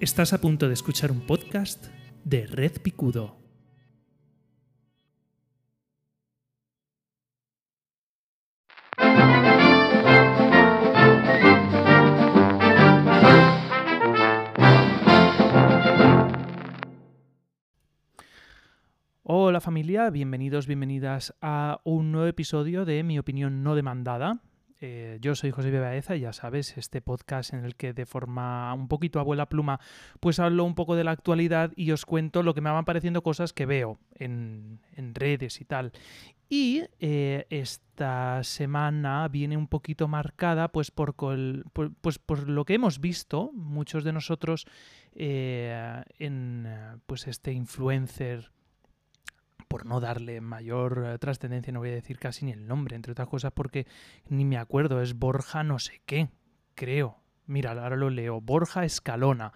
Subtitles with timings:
[0.00, 1.88] Estás a punto de escuchar un podcast
[2.22, 3.36] de Red Picudo.
[19.24, 24.42] Hola familia, bienvenidos, bienvenidas a un nuevo episodio de Mi opinión no demandada.
[24.80, 28.86] Eh, yo soy José Bebaeza ya sabes, este podcast en el que de forma un
[28.86, 29.80] poquito abuela pluma,
[30.20, 33.22] pues hablo un poco de la actualidad y os cuento lo que me van pareciendo
[33.22, 34.80] cosas que veo en,
[35.14, 35.92] redes y tal.
[36.48, 43.00] Y eh, esta semana viene un poquito marcada pues por, pues por lo que hemos
[43.00, 44.66] visto muchos de nosotros
[45.14, 46.68] eh, en
[47.06, 48.52] pues este influencer
[49.78, 53.12] por no darle mayor eh, trascendencia, no voy a decir casi ni el nombre, entre
[53.12, 53.86] otras cosas porque
[54.28, 56.30] ni me acuerdo, es Borja no sé qué,
[56.74, 57.20] creo.
[57.46, 59.52] Mira, ahora lo leo, Borja Escalona.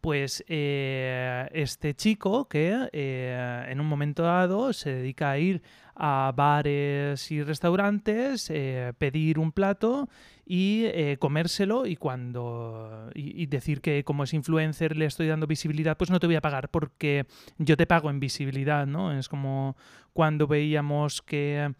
[0.00, 5.60] Pues eh, este chico que eh, en un momento dado se dedica a ir
[5.96, 10.08] a bares y restaurantes, eh, pedir un plato
[10.46, 10.86] y
[11.18, 16.20] comérselo y cuando y, decir que como es influencer le estoy dando visibilidad, pues no
[16.20, 17.26] te voy a pagar porque
[17.58, 19.12] yo te pago en visibilidad, ¿no?
[19.12, 19.76] Es como
[20.14, 21.74] cuando veíamos que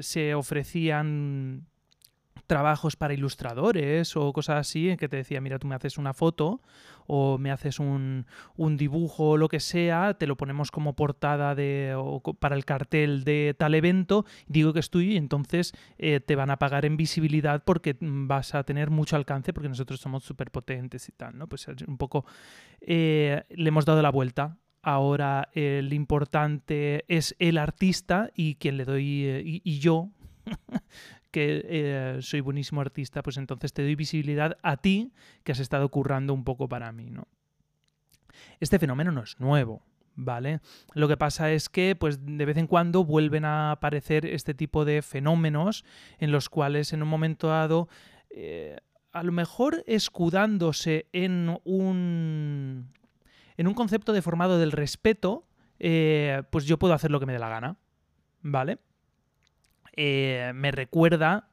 [0.00, 1.66] se ofrecían
[2.46, 6.12] trabajos para ilustradores o cosas así, en que te decía, mira, tú me haces una
[6.12, 6.60] foto
[7.06, 11.94] o me haces un, dibujo o lo que sea, te lo ponemos como portada de,
[11.96, 16.50] o para el cartel de tal evento, digo que estoy y entonces eh, te van
[16.50, 21.08] a pagar en visibilidad porque vas a tener mucho alcance porque nosotros somos súper potentes
[21.08, 21.48] y tal, ¿no?
[21.48, 22.24] Pues un poco
[22.80, 28.84] eh, le hemos dado la vuelta ahora el importante es el artista y quien le
[28.84, 30.10] doy eh, y, yo
[31.32, 35.88] que eh, soy buenísimo artista, pues entonces te doy visibilidad a ti que has estado
[35.88, 37.26] currando un poco para mí, ¿no?
[38.60, 39.82] Este fenómeno no es nuevo,
[40.14, 40.60] ¿vale?
[40.94, 44.84] Lo que pasa es que, pues, de vez en cuando vuelven a aparecer este tipo
[44.84, 45.84] de fenómenos
[46.18, 47.88] en los cuales en un momento dado,
[48.30, 48.78] eh,
[49.12, 52.92] a lo mejor escudándose en un,
[53.56, 55.46] en un concepto deformado del respeto,
[55.78, 57.76] eh, pues yo puedo hacer lo que me dé la gana,
[58.42, 58.78] ¿vale?
[59.92, 61.48] Eh, me recuerda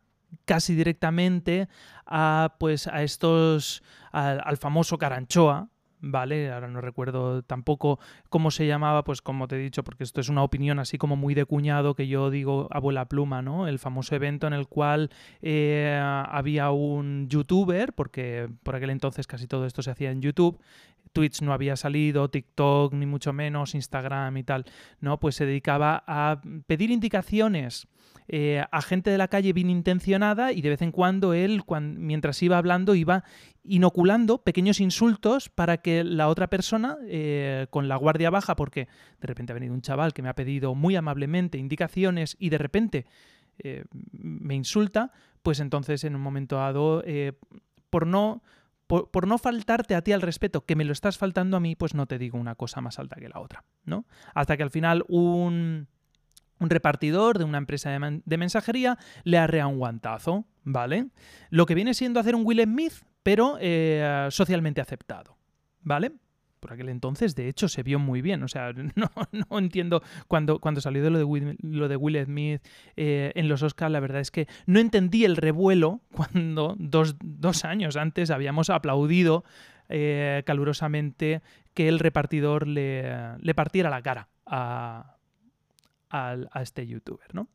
[0.46, 1.68] casi directamente
[2.06, 5.70] a pues a estos al, famoso Caranchoa
[6.02, 6.52] ¿vale?
[6.52, 8.00] Ahora no recuerdo tampoco
[8.30, 11.16] cómo se llamaba, pues como te he dicho, porque esto es una opinión así como
[11.16, 13.68] muy de cuñado que yo digo abuela pluma, ¿no?
[13.68, 15.10] El famoso evento en el cual
[15.42, 20.60] eh, había un youtuber, porque por aquel entonces casi todo esto se hacía en YouTube,
[21.14, 24.66] Twitch no había salido, TikTok ni mucho menos, Instagram y tal,
[25.00, 25.20] ¿no?
[25.20, 27.88] Pues se dedicaba a pedir indicaciones
[28.32, 31.64] eh, a gente de la calle bien intencionada y de vez en cuando él,
[31.98, 33.24] mientras iba hablando, iba
[33.64, 38.88] inoculando pequeños insultos para que la otra persona, eh, con la guardia baja, porque
[39.20, 42.58] de repente ha venido un chaval que me ha pedido muy amablemente indicaciones y de
[42.60, 43.06] repente
[43.58, 45.12] eh, me insulta,
[45.42, 47.04] pues entonces en un momento dado,
[47.90, 48.44] por no
[48.90, 51.94] por, no faltarte a ti al respeto, que me lo estás faltando a mí, pues
[51.94, 54.06] no te digo una cosa más alta que la otra, ¿no?
[54.34, 55.88] Hasta que al final un,
[56.60, 61.10] repartidor de una empresa de, mensajería le arrea un guantazo, ¿vale?
[61.52, 65.38] Lo que viene siendo hacer un Will Smith, pero eh, socialmente aceptado,
[65.82, 66.14] ¿vale?
[66.60, 68.44] Por aquel entonces, de hecho, se vio muy bien.
[68.44, 72.24] O sea, no, no entiendo cuando, cuando salió de lo de Will, lo de Will
[72.24, 72.62] Smith
[72.96, 77.16] eh, en los Oscars, la verdad es que no entendí el revuelo cuando dos,
[77.66, 79.44] años antes habíamos aplaudido
[79.90, 81.42] eh, calurosamente
[81.74, 85.18] que el repartidor le, le partiera la cara a,
[86.10, 87.48] a este youtuber, ¿no?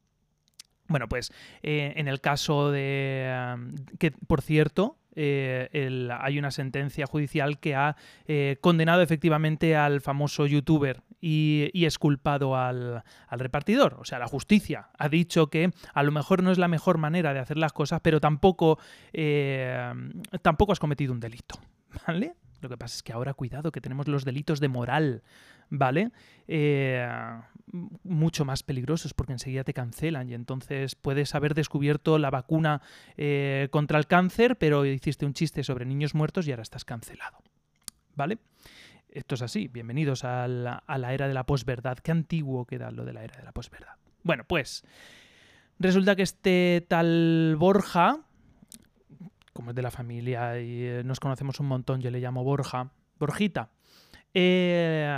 [0.86, 1.32] Bueno, pues
[1.62, 3.56] eh, en el caso de...
[3.98, 10.46] que, por cierto, eh, hay una sentencia judicial que ha eh, condenado efectivamente al famoso
[10.46, 13.96] youtuber y, y esculpado al, al, repartidor.
[14.00, 17.32] O sea, la justicia ha dicho que a lo mejor no es la mejor manera
[17.32, 18.78] de hacer las cosas, pero tampoco,
[20.42, 21.58] tampoco has cometido un delito.
[22.06, 22.34] ¿Vale?
[22.64, 25.22] Lo que pasa es que ahora cuidado, que tenemos los delitos de moral,
[25.68, 26.12] ¿vale?
[26.48, 27.06] Eh,
[28.02, 32.80] mucho más peligrosos porque enseguida te cancelan y entonces puedes haber descubierto la vacuna
[33.18, 37.36] eh, contra el cáncer, pero hiciste un chiste sobre niños muertos y ahora estás cancelado,
[38.14, 38.38] ¿vale?
[39.10, 41.98] Esto es así, bienvenidos a la, a la era de la posverdad.
[41.98, 43.96] Qué antiguo queda lo de la era de la posverdad.
[44.22, 44.84] Bueno, pues
[45.78, 48.20] resulta que este tal Borja,
[49.54, 52.90] como es de la familia y eh, nos conocemos un montón, yo le llamo Borja,
[53.18, 53.70] Borjita.
[54.36, 55.08] Eh,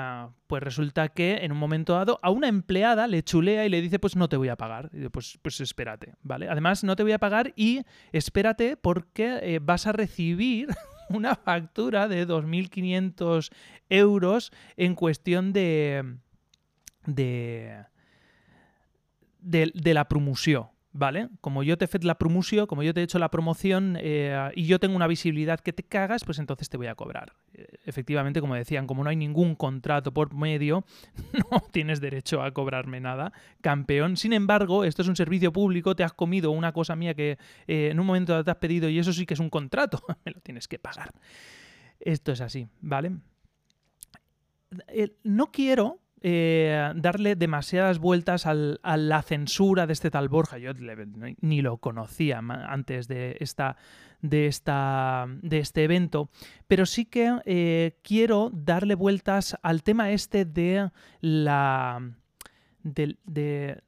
[0.46, 3.98] pues resulta que en un momento dado a una empleada le chulea y le dice
[3.98, 4.90] pues no te voy a pagar.
[5.10, 6.48] Pues, pues espérate, ¿vale?
[6.48, 7.80] Además no te voy a pagar y
[8.12, 10.68] espérate porque eh, vas a recibir
[11.08, 13.50] una factura de 2.500
[13.88, 16.18] euros en cuestión de,
[17.06, 17.86] de,
[19.40, 20.75] de, de la promoción.
[20.96, 21.28] ¿Vale?
[21.40, 24.66] Como yo te he la promoción, como yo te he hecho la promoción eh, y
[24.66, 27.34] yo tengo una visibilidad que te cagas, pues entonces te voy a cobrar.
[27.52, 30.84] Eh, efectivamente, como decían, como no hay ningún contrato por medio,
[31.50, 34.16] no tienes derecho a cobrarme nada, campeón.
[34.16, 37.90] Sin embargo, esto es un servicio público, te has comido una cosa mía que eh,
[37.90, 40.40] en un momento te has pedido y eso sí que es un contrato, me lo
[40.40, 41.12] tienes que pagar.
[42.00, 43.12] Esto es así, ¿vale?
[45.22, 50.58] No quiero eh, darle demasiadas vueltas a la censura de este tal Borja.
[50.58, 50.72] Yo
[51.40, 53.76] ni lo conocía antes de, esta,
[54.22, 56.28] de, esta, de este evento,
[56.66, 60.90] pero sí que eh, quiero darle vueltas al tema este de
[61.20, 62.02] la...
[62.82, 63.82] de,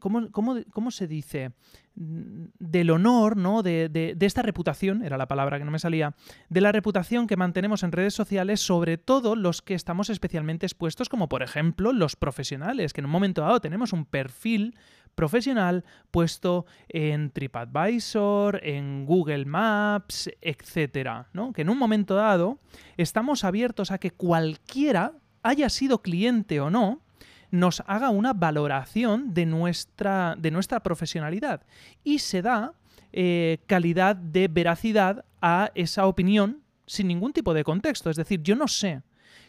[0.00, 1.52] ¿cómo, cómo se dice?
[1.98, 3.62] del honor, ¿no?
[3.62, 6.14] De, esta reputación, era la palabra que no me salía,
[6.48, 11.08] de la reputación que mantenemos en redes sociales, sobre todo los que estamos especialmente expuestos,
[11.08, 14.76] como por ejemplo los profesionales, que en un momento dado tenemos un perfil
[15.16, 21.52] profesional puesto en TripAdvisor, en Google Maps, etcétera, ¿no?
[21.52, 22.60] Que en un momento dado
[22.96, 27.02] estamos abiertos a que cualquiera, haya sido cliente o no,
[27.50, 31.62] nos haga una valoración de nuestra, de nuestra profesionalidad
[32.04, 32.74] y se da
[33.12, 38.10] eh, calidad de veracidad a esa opinión sin ningún tipo de contexto.
[38.10, 39.02] Es decir, yo no sé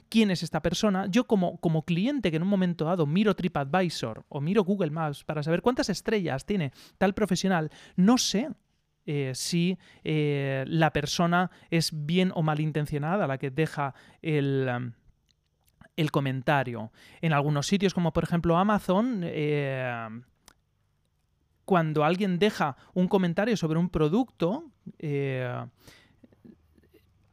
[0.09, 1.07] quién es esta persona.
[1.07, 5.23] Yo como, como cliente que en un momento dado miro TripAdvisor o miro Google Maps
[5.23, 8.49] para saber cuántas estrellas tiene tal profesional, no sé
[9.05, 14.93] eh, si eh, la persona es bien o malintencionada la que deja el,
[15.99, 16.91] el comentario.
[17.21, 20.07] En algunos sitios, como por ejemplo Amazon, eh,
[21.65, 25.65] cuando alguien deja un comentario sobre un producto, eh,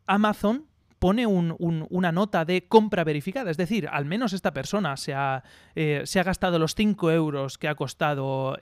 [0.07, 0.67] Amazon
[0.99, 3.51] pone una nota de compra verificada.
[3.51, 7.59] Es decir, al menos esta persona se ha, eh, se ha gastado los 5 euros
[7.59, 8.57] que ha costado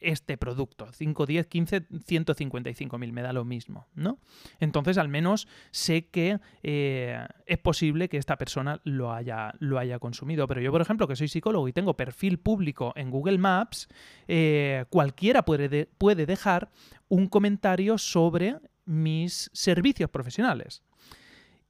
[0.00, 0.88] este producto.
[0.92, 4.18] 5, 10, 15, 155 mil, me da lo mismo, ¿no?
[4.60, 9.98] Entonces, al menos sé que eh, es posible que esta persona lo haya, lo haya
[9.98, 10.46] consumido.
[10.46, 13.88] Pero yo, por ejemplo, que soy psicólogo y tengo perfil público en Google Maps,
[14.28, 16.70] eh, cualquiera puede, puede dejar
[17.08, 20.82] un comentario sobre mis servicios profesionales.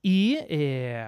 [0.02, 1.04] Y, eh,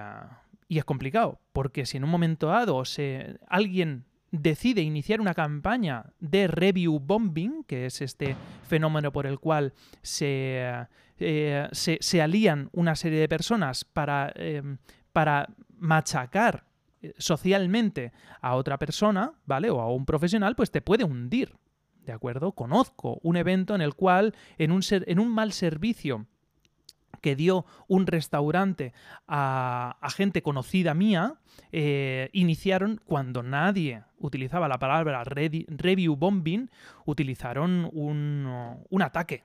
[0.67, 6.05] y es complicado, porque si en un momento dado se, alguien decide iniciar una campaña
[6.19, 8.35] de review bombing, que es este
[8.67, 10.87] fenómeno por el cual se,
[11.19, 14.77] eh, se, alían una serie de personas para, em,
[15.11, 16.65] para machacar
[17.01, 18.11] eh, socialmente
[18.41, 19.69] a otra persona, ¿vale?
[19.69, 21.55] O a un profesional, pues te puede hundir.
[22.05, 22.53] ¿De acuerdo?
[22.53, 26.25] Conozco un evento en el cual, en un, en un mal servicio
[27.21, 28.93] que dio un restaurante
[29.27, 31.35] a, gente conocida mía,
[31.71, 36.69] eh, iniciaron, cuando nadie utilizaba la palabra review bombing,
[37.05, 39.43] utilizaron un, ataque.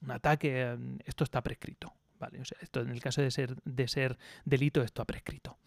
[0.00, 1.92] Un ataque, esto está prescrito.
[2.18, 2.40] ¿vale?
[2.60, 5.58] esto en el caso de ser, de ser delito, esto ha prescrito.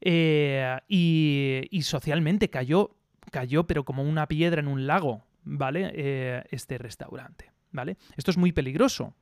[0.00, 2.96] Eh, y, socialmente cayó,
[3.30, 5.90] cayó, pero como una piedra en un lago, ¿vale?
[5.94, 7.50] Eh, este restaurante.
[7.72, 7.96] ¿Vale?
[8.16, 9.14] Esto es muy peligroso,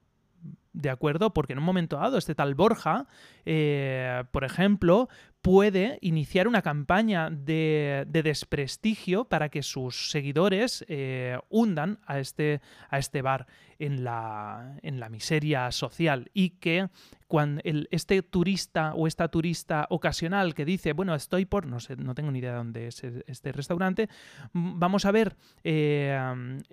[0.73, 1.33] ¿de acuerdo?
[1.33, 3.07] Porque en un momento dado este tal Borja,
[3.45, 5.09] eh, por ejemplo,
[5.43, 12.61] puede iniciar una campaña de, desprestigio para que sus seguidores eh, hundan a este,
[12.91, 13.47] a este bar
[13.79, 16.89] en la, en la miseria social y que
[17.29, 22.15] cuando este turista o esta turista ocasional que dice, bueno, estoy por, no sé, no
[22.15, 24.09] tengo ni idea de dónde es este restaurante,
[24.55, 26.19] vamos a ver eh,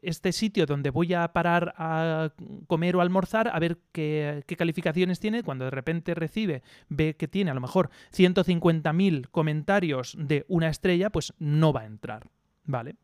[0.02, 2.32] este sitio donde voy a parar a
[2.68, 7.28] comer o almorzar, a ver qué, qué calificaciones tiene, cuando de repente recibe, ve que
[7.28, 12.24] tiene a lo mejor 150.000 comentarios de una estrella, pues no va a entrar,
[12.64, 12.96] ¿vale?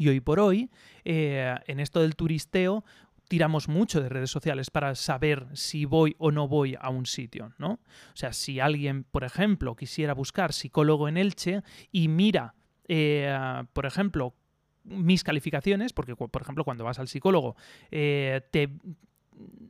[0.00, 0.70] Y hoy por hoy,
[1.04, 2.84] eh, en esto del turisteo,
[3.30, 7.52] tiramos mucho de redes sociales para saber si voy o no voy a un sitio,
[7.58, 7.74] ¿no?
[7.74, 12.56] O sea, si alguien, por ejemplo, quisiera buscar psicólogo en Elche y mira,
[12.88, 13.32] eh,
[13.72, 14.34] por ejemplo,
[14.82, 17.54] mis calificaciones, porque por ejemplo cuando vas al psicólogo
[17.92, 18.68] eh, te,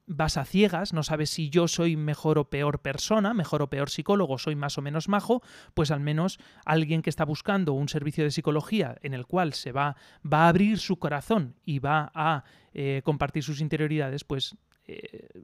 [0.06, 3.90] vas a ciegas, no sabes si yo soy mejor o peor persona, mejor o peor
[3.90, 5.42] psicólogo, soy más o menos majo,
[5.74, 9.72] pues al menos alguien que está buscando un servicio de psicología en el cual se
[9.72, 15.42] va, va a abrir su corazón y va a eh, compartir sus interioridades, pues eh,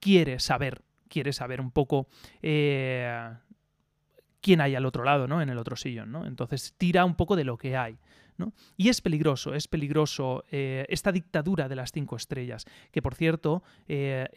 [0.00, 2.08] quiere saber, quiere saber un poco
[2.42, 3.32] eh,
[4.40, 5.40] quién hay al otro lado, ¿no?
[5.40, 6.26] En el otro sillón, ¿no?
[6.26, 7.98] Entonces tira un poco de lo que hay.
[8.76, 13.62] Y es peligroso, es peligroso eh, esta dictadura de las cinco estrellas, que por cierto,
[13.88, 14.28] eh,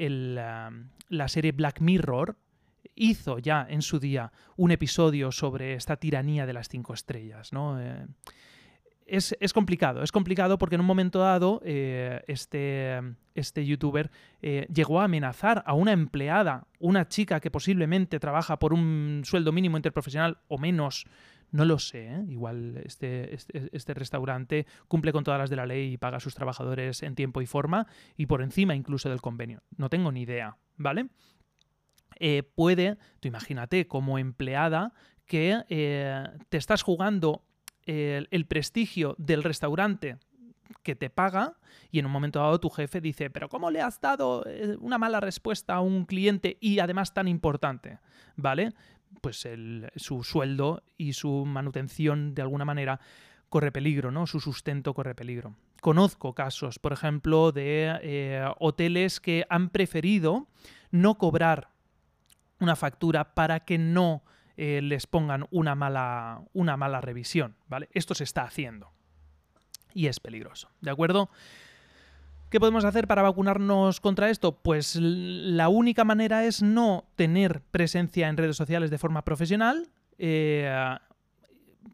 [1.10, 2.36] la serie Black Mirror,
[2.96, 7.80] hizo ya en su día un episodio sobre esta tiranía de las cinco estrellas, ¿no?
[7.80, 8.08] Eh,
[9.06, 13.00] es, complicado, es complicado porque en un momento dado este,
[13.36, 14.12] este youtuber
[14.42, 19.78] llegó a amenazar a una empleada, una chica que posiblemente trabaja por un sueldo mínimo
[19.78, 21.06] interprofesional o menos,
[21.52, 22.26] no lo sé, ¿eh?
[22.28, 26.20] igual este, este, este, restaurante cumple con todas las de la ley y paga a
[26.20, 29.62] sus trabajadores en tiempo y forma y por encima incluso del convenio.
[29.78, 31.08] No tengo ni idea, ¿vale?
[32.56, 34.92] puede, tú imagínate como empleada
[35.28, 35.62] que
[36.50, 37.44] te estás jugando
[37.86, 40.18] el, prestigio del restaurante
[40.84, 41.58] que te paga
[41.92, 44.98] y en un momento dado tu jefe dice, pero ¿cómo le has dado eh, una
[44.98, 48.00] mala respuesta a un cliente y además tan importante?
[48.36, 48.74] ¿Vale?
[49.22, 49.48] Pues
[49.96, 53.00] su sueldo y su manutención de alguna manera
[53.50, 54.28] corre peligro, ¿no?
[54.28, 55.56] Su sustento corre peligro.
[55.82, 60.48] Conozco casos, por ejemplo, de eh, hoteles que han preferido
[60.92, 61.70] no cobrar
[62.60, 64.24] una factura para que no
[64.58, 67.90] eh, les pongan una mala, una mala revisión, ¿vale?
[67.94, 68.92] Esto se está haciendo
[69.94, 71.30] y es peligroso, ¿de acuerdo?
[72.50, 74.56] ¿Qué podemos hacer para vacunarnos contra esto?
[74.56, 80.74] Pues la única manera es no tener presencia en redes sociales de forma profesional, eh,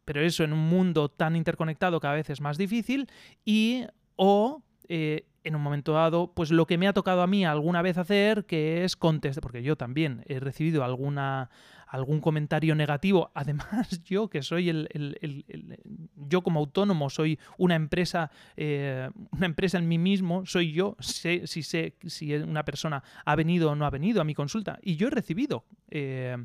[0.06, 3.10] pero eso en un mundo tan interconectado cada vez es más difícil,
[3.44, 7.44] y o eh, en un momento dado, pues lo que me ha tocado a mí
[7.44, 11.50] alguna vez hacer, que es contestar, porque yo también he recibido alguna,
[11.94, 13.32] algún comentario negativo.
[13.36, 14.90] Además, yo que soy el,
[16.16, 21.46] yo como autónomo soy una empresa, eh, una empresa en mí mismo, soy yo, sé
[21.46, 24.80] si sé si una persona ha venido o no ha venido a mi consulta.
[24.82, 26.36] Y yo he recibido eh,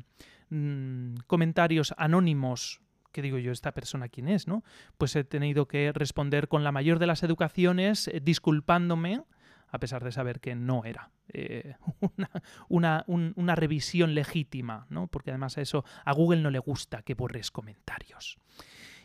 [0.49, 2.81] mm, comentarios anónimos.
[3.11, 3.51] ¿Qué digo yo?
[3.51, 4.47] ¿Esta persona quién es?
[4.47, 4.63] ¿no?
[4.99, 9.23] Pues he tenido que responder con la mayor de las educaciones, eh, disculpándome
[9.71, 11.75] a pesar de saber que no era eh,
[12.69, 15.07] una, una, revisión legítima, ¿no?
[15.07, 18.37] Porque además a eso a Google no le gusta que borres comentarios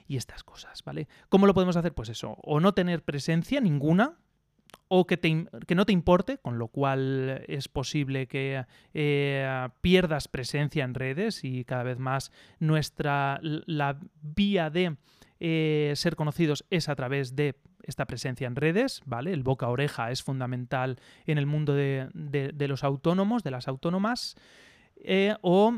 [0.06, 1.08] y estas cosas, ¿vale?
[1.28, 1.94] ¿Cómo lo podemos hacer?
[1.94, 4.18] Pues eso, o no tener presencia ninguna,
[4.88, 10.84] o que, que, no te importe, con lo cual es posible que eh, pierdas presencia
[10.84, 14.96] en redes y cada vez más nuestra la vía de
[15.40, 19.32] eh, ser conocidos es a través de esta presencia en redes, ¿vale?
[19.32, 22.08] El boca a oreja es fundamental en el mundo de,
[22.68, 24.36] los autónomos, de las autónomas,
[24.96, 25.76] eh, o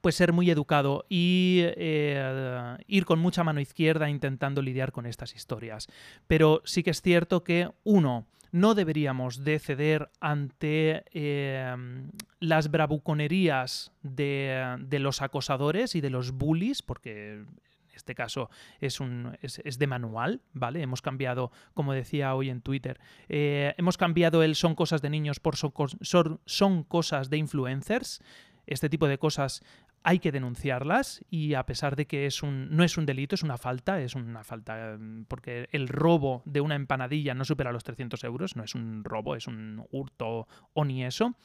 [0.00, 5.34] pues ser muy educado y eh, ir con mucha mano izquierda intentando lidiar con estas
[5.34, 5.86] historias.
[6.26, 11.74] Pero sí que es cierto que, uno, no deberíamos de ceder ante eh,
[12.40, 17.44] las bravuconerías de, de, los acosadores y de los bullies, porque
[17.94, 20.82] este caso es, un, es, de manual, ¿vale?
[20.82, 25.40] Hemos cambiado, como decía hoy en Twitter, eh, hemos cambiado el son cosas de niños
[25.40, 28.22] por son, son, cosas de influencers.
[28.66, 29.62] Este tipo de cosas
[30.04, 33.42] hay que denunciarlas y a pesar de que es un, no es un delito, es
[33.42, 37.84] una falta, es una falta mm, porque el robo de una empanadilla no supera los
[37.84, 41.36] 300 euros, no es un robo, es un hurto o ni eso.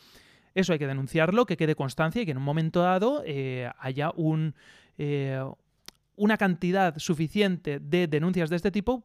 [0.56, 4.12] Eso hay que denunciarlo, que quede constancia y que en un momento dado eh, haya
[4.16, 4.56] un,
[4.98, 5.44] eh,
[6.18, 9.04] una cantidad suficiente de denuncias de este tipo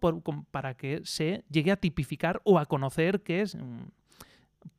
[0.50, 3.83] para que se llegue a tipificar o a conocer que es mm,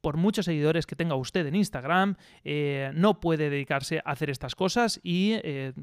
[0.02, 4.56] por muchos seguidores que tenga usted en Instagram, eh, no puede dedicarse a hacer estas
[4.56, 5.74] cosas y eh,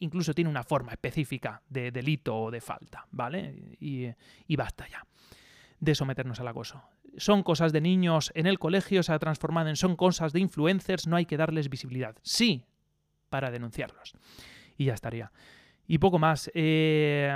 [0.00, 3.76] incluso tiene una forma específica de delito o de falta, ¿vale?
[3.80, 4.08] Y,
[4.46, 5.06] y, basta ya
[5.80, 6.82] de someternos al acoso.
[7.18, 11.06] Son cosas de niños en el colegio, se ha transformado en son cosas de influencers,
[11.06, 12.16] no hay que darles visibilidad.
[12.22, 12.64] Sí,
[13.28, 14.14] para denunciarlos.
[14.76, 15.32] Y ya estaría.
[15.86, 16.50] Y poco más.
[16.54, 17.30] Eh,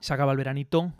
[0.00, 0.94] se acaba el veranito.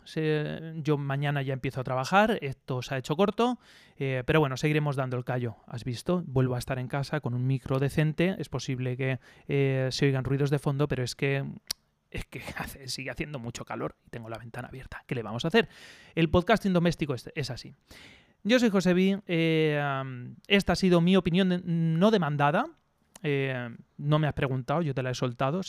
[0.77, 2.39] yo mañana ya empiezo a trabajar.
[2.43, 3.59] Esto se ha hecho corto.
[3.99, 5.57] Eh, pero bueno, seguiremos dando el callo.
[5.67, 8.37] Has visto, vuelvo a estar en casa con un micro decente.
[8.39, 11.45] Es posible que eh, se oigan ruidos de fondo, pero es que
[12.11, 12.43] es que
[12.87, 15.05] sigue haciendo mucho calor y tengo la ventana abierta.
[15.07, 15.69] ¿Qué le vamos a hacer?
[16.15, 17.75] El podcasting doméstico es, es así.
[18.43, 19.21] Yo soy José B.
[20.49, 22.67] esta ha sido mi opinión no demandada.
[23.23, 25.61] Eh, no me has preguntado, yo te la he soltado.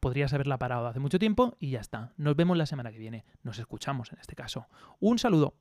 [0.00, 2.12] podrías haberla parado hace mucho tiempo y ya está.
[2.16, 3.24] Nos vemos la semana que viene.
[3.42, 4.66] Nos escuchamos en este caso.
[5.00, 5.54] Un saludo.